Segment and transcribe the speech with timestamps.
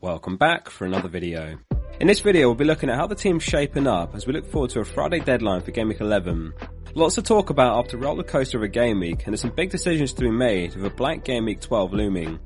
[0.00, 1.58] Welcome back for another video.
[1.98, 4.46] In this video we'll be looking at how the team's shaping up as we look
[4.46, 6.52] forward to a Friday deadline for Game Week 11.
[6.94, 9.70] Lots to talk about after roller coaster of a game week and there's some big
[9.70, 12.38] decisions to be made with a blank Game Week 12 looming.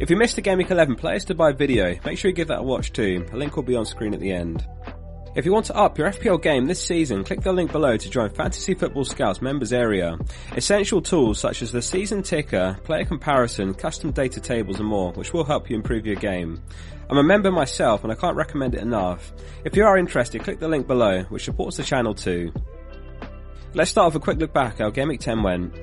[0.00, 2.46] If you missed the Game Week 11 players to buy video, make sure you give
[2.46, 4.64] that a watch too, a link will be on screen at the end.
[5.34, 8.08] If you want to up your FPL game this season, click the link below to
[8.08, 10.16] join Fantasy Football Scouts members area.
[10.54, 15.32] Essential tools such as the season ticker, player comparison, custom data tables and more, which
[15.32, 16.62] will help you improve your game.
[17.10, 19.32] I'm a member myself and I can't recommend it enough.
[19.64, 22.52] If you are interested, click the link below, which supports the channel too.
[23.74, 25.74] Let's start with a quick look back at how Game Week 10 went.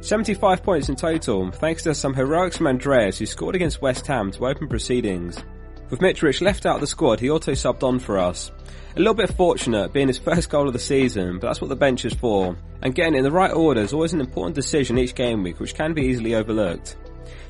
[0.00, 4.30] 75 points in total, thanks to some heroics from Andreas who scored against West Ham
[4.30, 5.42] to open proceedings.
[5.92, 8.50] With Mitrovic left out of the squad, he auto subbed on for us.
[8.96, 11.76] A little bit fortunate being his first goal of the season, but that's what the
[11.76, 12.56] bench is for.
[12.80, 15.74] And getting in the right order is always an important decision each game week, which
[15.74, 16.96] can be easily overlooked.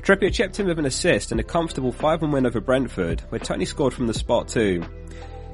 [0.01, 3.63] Trippier chipped in with an assist and a comfortable 5-1 win over Brentford, where Toney
[3.63, 4.83] scored from the spot too.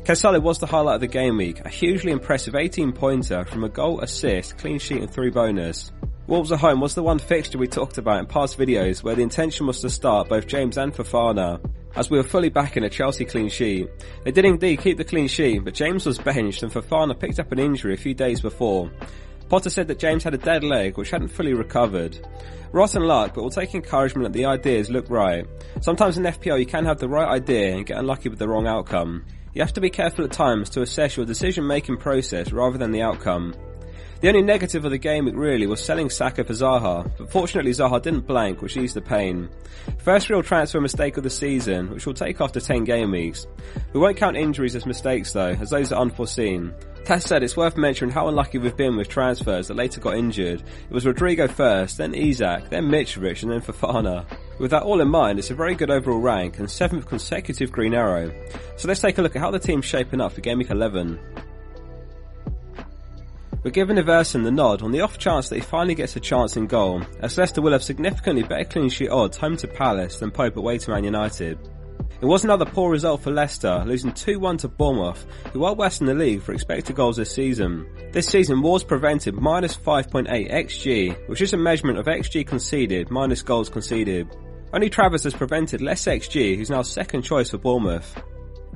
[0.04, 3.70] Cancelo was the highlight of the game week, a hugely impressive 18 pointer from a
[3.70, 5.92] goal, assist, clean sheet and 3 bonus.
[6.26, 9.22] Wolves at home was the one fixture we talked about in past videos where the
[9.22, 11.64] intention was to start both James and Fofana
[11.96, 13.90] as we were fully back in a Chelsea clean sheet.
[14.24, 17.52] They did indeed keep the clean sheet, but James was benched and Fofana picked up
[17.52, 18.92] an injury a few days before.
[19.50, 22.20] Potter said that James had a dead leg which hadn't fully recovered.
[22.72, 25.46] Rotten luck, but we'll take encouragement that the ideas look right.
[25.82, 28.68] Sometimes in FPL you can have the right idea and get unlucky with the wrong
[28.68, 29.26] outcome.
[29.54, 32.92] You have to be careful at times to assess your decision making process rather than
[32.92, 33.56] the outcome.
[34.22, 38.02] The only negative of the game really was selling Saka for Zaha, but fortunately Zaha
[38.02, 39.48] didn't blank, which eased the pain.
[40.00, 43.48] First real transfer mistake of the season, which we'll take after 10 game weeks.
[43.94, 46.74] We won't count injuries as mistakes though, as those are unforeseen.
[47.06, 50.62] Tess said it's worth mentioning how unlucky we've been with transfers that later got injured.
[50.62, 54.26] It was Rodrigo first, then Isak, then Mitrovic, and then Fofana.
[54.60, 57.94] With that all in mind, it's a very good overall rank and 7th consecutive green
[57.94, 58.34] arrow.
[58.76, 61.18] So let's take a look at how the team's shaping up for Game Week 11.
[63.62, 66.56] We're giving Iversen the nod on the off chance that he finally gets a chance
[66.56, 70.32] in goal, as Leicester will have significantly better clean sheet odds home to Palace than
[70.32, 71.60] Pope away to Man United.
[72.22, 76.08] It was another poor result for Leicester, losing 2-1 to Bournemouth, who are worst in
[76.08, 77.86] the league for expected goals this season.
[78.14, 83.42] This season was prevented minus 5.8 XG, which is a measurement of XG conceded minus
[83.42, 84.38] goals conceded.
[84.72, 88.24] Only Travers has prevented less XG, who's now second choice for Bournemouth.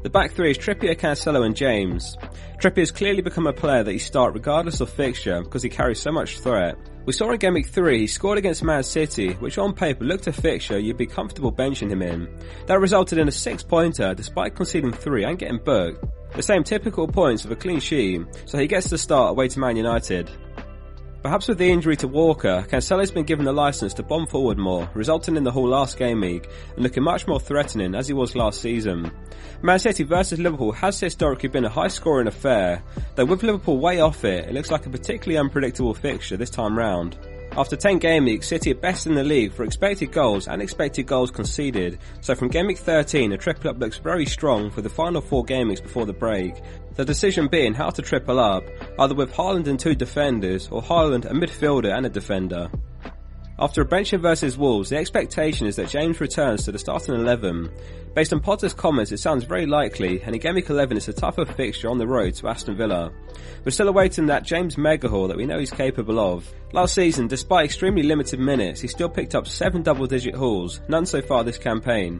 [0.04, 2.18] The back three is Trippier, Cancelo and James.
[2.60, 6.02] Trippier has clearly become a player that you start regardless of fixture because he carries
[6.02, 6.76] so much threat.
[7.06, 10.34] We saw in Week 3 he scored against Man City, which on paper looked a
[10.34, 12.28] fixture you'd be comfortable benching him in.
[12.68, 16.04] That resulted in a 6 pointer despite conceding 3 and getting booked.
[16.36, 19.60] The same typical points of a clean sheet, so he gets the start away to
[19.60, 20.30] Man United.
[21.24, 24.90] Perhaps with the injury to Walker, Cancelo's been given the licence to bomb forward more,
[24.94, 28.36] resulting in the whole last game week, and looking much more threatening as he was
[28.36, 29.10] last season.
[29.62, 32.84] Man City versus Liverpool has historically been a high scoring affair,
[33.16, 36.78] though with Liverpool way off it, it looks like a particularly unpredictable fixture this time
[36.78, 37.18] round.
[37.56, 41.06] After 10 game weeks, City are best in the league for expected goals and expected
[41.06, 44.90] goals conceded, so from game week 13 a triple up looks very strong for the
[44.90, 46.56] final 4 game weeks before the break.
[46.96, 48.64] The decision being how to triple up,
[48.98, 52.72] either with Haaland and two defenders, or Haaland a midfielder and a defender.
[53.60, 57.70] After a benching versus Wolves, the expectation is that James returns to the starting 11.
[58.16, 61.14] Based on Potter's comments, it sounds very likely, and in Game Week 11 is a
[61.14, 63.12] tougher fixture on the road to Aston Villa.
[63.64, 66.52] We're still awaiting that James Megahall that we know he's capable of.
[66.74, 71.22] Last season, despite extremely limited minutes, he still picked up 7 double-digit hauls, none so
[71.22, 72.20] far this campaign.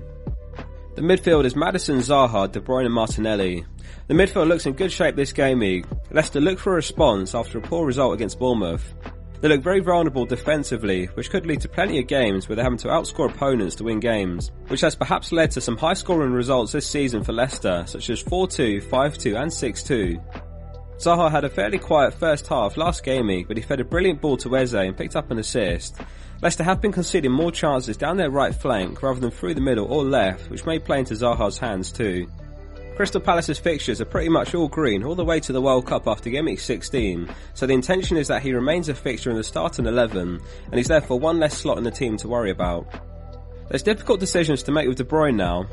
[0.96, 3.66] The midfield is Maddison, Zaha, De Bruyne and Martinelli.
[4.08, 5.86] The midfield looks in good shape this game week.
[6.12, 8.94] Leicester look for a response after a poor result against Bournemouth.
[9.44, 12.78] They look very vulnerable defensively, which could lead to plenty of games where they're having
[12.78, 16.72] to outscore opponents to win games, which has perhaps led to some high scoring results
[16.72, 20.24] this season for Leicester, such as 4-2, 5-2 and 6-2.
[20.98, 24.22] Zaha had a fairly quiet first half last game week, but he fed a brilliant
[24.22, 25.98] ball to Eze and picked up an assist.
[26.42, 29.92] Leicester have been conceding more chances down their right flank rather than through the middle
[29.92, 32.30] or left, which may play into Zaha's hands too.
[32.96, 36.08] Crystal Palace's fixtures are pretty much all green all the way to the World Cup
[36.08, 39.44] after game week 16, so the intention is that he remains a fixture in the
[39.44, 42.86] starting 11, and he's therefore one less slot in the team to worry about.
[43.68, 45.66] There's difficult decisions to make with De Bruyne now.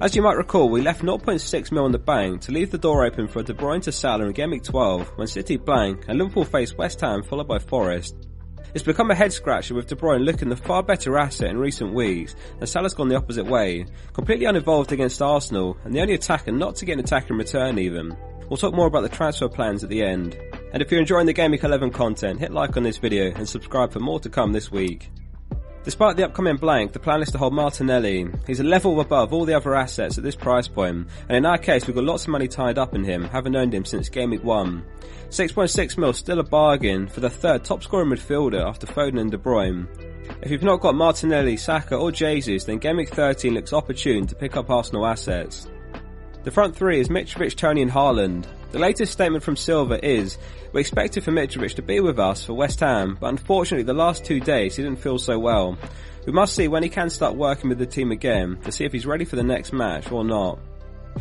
[0.00, 3.04] As you might recall, we left 0.6 mil on the bank to leave the door
[3.04, 6.46] open for De Bruyne to Salah in game week 12 when City blank and Liverpool
[6.46, 8.14] faced West Ham followed by Forest.
[8.74, 11.94] It's become a head scratcher with De Bruyne looking the far better asset in recent
[11.94, 16.52] weeks, and Salah's gone the opposite way, completely uninvolved against Arsenal, and the only attacker
[16.52, 18.16] not to get an attack in return even.
[18.48, 20.38] We'll talk more about the transfer plans at the end.
[20.72, 23.48] And if you're enjoying the Game Week 11 content, hit like on this video and
[23.48, 25.10] subscribe for more to come this week.
[25.86, 28.26] Despite the upcoming blank, the plan is to hold Martinelli.
[28.44, 31.58] He's a level above all the other assets at this price point, and in our
[31.58, 34.30] case we've got lots of money tied up in him, having owned him since game
[34.30, 34.84] week 1.
[35.28, 39.38] 6.6 mil still a bargain for the third top scoring midfielder after Foden and De
[39.38, 39.86] Bruyne.
[40.42, 44.34] If you've not got Martinelli, Saka or Jesus, then game week 13 looks opportune to
[44.34, 45.68] pick up Arsenal assets.
[46.42, 48.46] The front three is Mitrovic, Toney and Haaland.
[48.72, 50.38] The latest statement from Silva is,
[50.72, 54.24] we expected for Mitrovic to be with us for West Ham, but unfortunately the last
[54.24, 55.78] two days he didn't feel so well.
[56.26, 58.92] We must see when he can start working with the team again to see if
[58.92, 60.58] he's ready for the next match or not.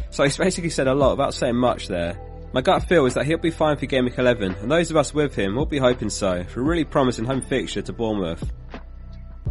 [0.10, 2.20] So he's basically said a lot without saying much there.
[2.52, 4.98] My gut feel is that he'll be fine for game week 11, and those of
[4.98, 8.52] us with him will be hoping so, for a really promising home fixture to Bournemouth.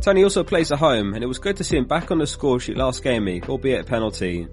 [0.01, 2.27] Toney also plays at home, and it was good to see him back on the
[2.27, 4.49] score sheet last game week, albeit a penalty.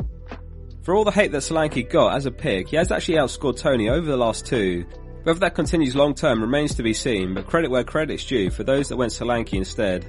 [0.84, 3.88] For all the hate that Solanke got as a pick, he has actually outscored Toney
[3.88, 4.84] over the last two,
[5.24, 8.64] whether that continues long term remains to be seen, but credit where credit's due for
[8.64, 10.04] those that went Solanke instead.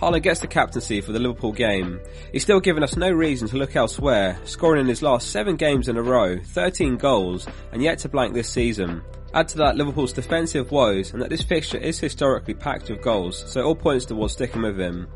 [0.00, 2.00] Haaland gets the captaincy for the Liverpool game.
[2.32, 5.88] He's still given us no reason to look elsewhere, scoring in his last seven games
[5.88, 9.00] in a row, 13 goals, and yet to blank this season.
[9.32, 13.44] Add to that Liverpool's defensive woes and that this fixture is historically packed with goals,
[13.46, 15.06] so it all points towards sticking with him.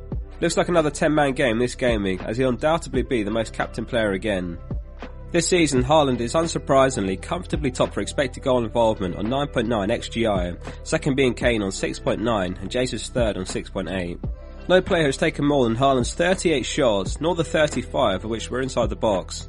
[0.40, 3.86] Looks like another 10 man game this gaming, as he'll undoubtedly be the most captain
[3.86, 4.58] player again.
[5.32, 10.56] This season, Haaland is unsurprisingly comfortably top for expected goal involvement on 9.9 XGI,
[10.86, 14.18] second being Kane on 6.9 and Jesus third on 6.8.
[14.68, 18.60] No player has taken more than Haaland's 38 shots, nor the 35 of which were
[18.60, 19.48] inside the box.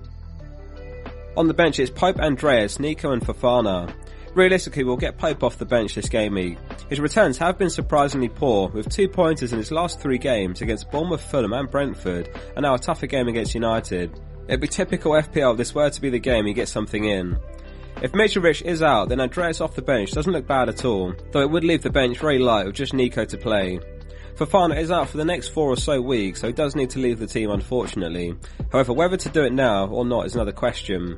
[1.36, 3.94] On the bench it's Pope Andreas, Neco and Fofana.
[4.34, 6.58] Realistically, we'll get Pope off the bench this game week.
[6.90, 10.92] His returns have been surprisingly poor, with two pointers in his last three games against
[10.92, 14.20] Bournemouth, Fulham and Brentford, and now a tougher game against United.
[14.48, 17.38] It'd be typical FPL if this were to be the game he gets something in.
[18.02, 21.42] If Mitrovic is out, then Andreas off the bench doesn't look bad at all, though
[21.42, 23.80] it would leave the bench very light with just Neco to play.
[24.36, 27.00] Fofana is out for the next four or so weeks, so he does need to
[27.00, 28.36] leave the team unfortunately.
[28.72, 31.18] However, whether to do it now or not is another question.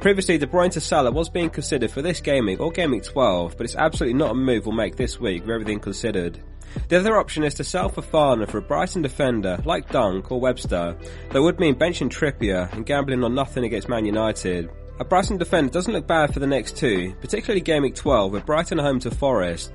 [0.00, 3.64] Previously, De Bruyne to Salah was being considered for this gaming or gaming 12, but
[3.64, 6.42] it's absolutely not a move we'll make this week with everything considered.
[6.88, 10.96] The other option is to sell Fofana for a Brighton defender like Dunk or Webster.
[11.30, 14.70] That would mean benching Trippier and gambling on nothing against Man United.
[15.00, 18.46] A Brighton defender doesn't look bad for the next two, particularly game week 12 with
[18.46, 19.70] Brighton home to Forest.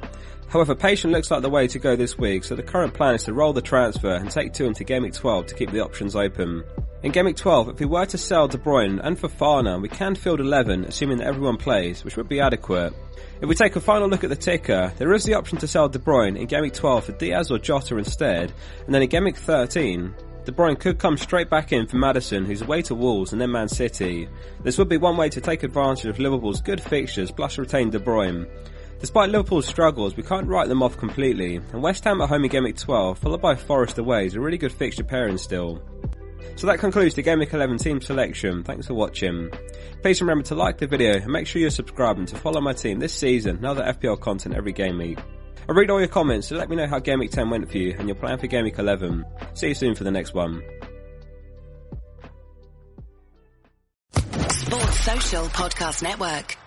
[0.47, 3.25] However, patient looks like the way to go this week, so the current plan is
[3.25, 6.15] to roll the transfer and take two into game week 12 to keep the options
[6.15, 6.63] open.
[7.03, 10.15] In game week 12, if we were to sell De Bruyne and Fofana, we can
[10.15, 12.93] field 11, assuming that everyone plays, which would be adequate.
[13.41, 15.87] If we take a final look at the ticker, there is the option to sell
[15.87, 18.53] De Bruyne in Game 12 for Diaz or Jota instead,
[18.85, 22.61] and then in Game 13, De Bruyne could come straight back in for Maddison, who's
[22.61, 24.27] away to Wolves and then Man City.
[24.63, 27.99] This would be one way to take advantage of Liverpool's good fixtures plus retain De
[27.99, 28.47] Bruyne.
[28.99, 32.49] Despite Liverpool's struggles, we can't write them off completely, and West Ham at home in
[32.49, 35.83] Game 12, followed by Forest away, is a really good fixture pairing still.
[36.55, 38.63] So that concludes the Game Week 11 team selection.
[38.63, 39.49] Thanks for watching.
[40.01, 42.99] Please remember to like the video and make sure you're subscribing to follow my team
[42.99, 45.19] this season and other FPL content every game week.
[45.67, 47.77] I read all your comments, so let me know how Game Week 10 went for
[47.77, 49.25] you and your plan for Game Week 11.
[49.53, 50.61] See you soon for the next one.
[54.13, 56.57] Sports Social Podcast Network.